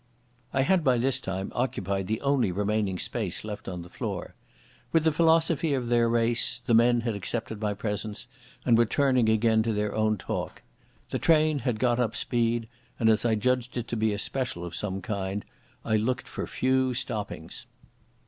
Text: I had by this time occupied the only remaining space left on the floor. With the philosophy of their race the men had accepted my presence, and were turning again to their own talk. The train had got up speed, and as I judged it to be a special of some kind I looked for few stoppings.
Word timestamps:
I 0.51 0.63
had 0.63 0.83
by 0.83 0.97
this 0.97 1.19
time 1.19 1.51
occupied 1.53 2.07
the 2.07 2.21
only 2.21 2.51
remaining 2.51 2.97
space 2.97 3.43
left 3.43 3.67
on 3.67 3.83
the 3.83 3.87
floor. 3.89 4.33
With 4.91 5.03
the 5.03 5.11
philosophy 5.11 5.75
of 5.75 5.89
their 5.89 6.09
race 6.09 6.59
the 6.65 6.73
men 6.73 7.01
had 7.01 7.13
accepted 7.13 7.61
my 7.61 7.75
presence, 7.75 8.27
and 8.65 8.79
were 8.79 8.87
turning 8.87 9.29
again 9.29 9.61
to 9.61 9.73
their 9.73 9.93
own 9.93 10.17
talk. 10.17 10.63
The 11.11 11.19
train 11.19 11.59
had 11.59 11.77
got 11.77 11.99
up 11.99 12.15
speed, 12.15 12.67
and 12.99 13.09
as 13.11 13.25
I 13.25 13.35
judged 13.35 13.77
it 13.77 13.87
to 13.89 13.95
be 13.95 14.11
a 14.11 14.17
special 14.17 14.65
of 14.65 14.73
some 14.73 15.03
kind 15.03 15.45
I 15.85 15.97
looked 15.97 16.27
for 16.27 16.47
few 16.47 16.95
stoppings. 16.95 17.67